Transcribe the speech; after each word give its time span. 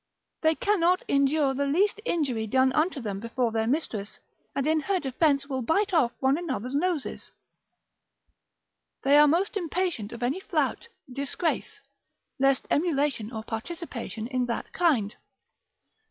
They 0.41 0.55
cannot 0.55 1.05
endure 1.07 1.53
the 1.53 1.67
least 1.67 2.01
injury 2.05 2.47
done 2.47 2.73
unto 2.73 2.99
them 2.99 3.19
before 3.19 3.51
their 3.51 3.67
mistress, 3.67 4.17
and 4.55 4.65
in 4.65 4.79
her 4.79 4.97
defence 4.99 5.45
will 5.45 5.61
bite 5.61 5.93
off 5.93 6.11
one 6.19 6.39
another's 6.39 6.73
noses; 6.73 7.29
they 9.03 9.15
are 9.19 9.27
most 9.27 9.55
impatient 9.55 10.11
of 10.11 10.23
any 10.23 10.39
flout, 10.39 10.87
disgrace, 11.13 11.81
lest 12.39 12.65
emulation 12.71 13.31
or 13.31 13.43
participation 13.43 14.25
in 14.25 14.47
that 14.47 14.73
kind. 14.73 15.17